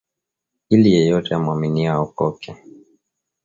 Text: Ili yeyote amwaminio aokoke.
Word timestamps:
Ili 0.69 0.91
yeyote 0.93 1.35
amwaminio 1.35 1.89
aokoke. 1.93 2.51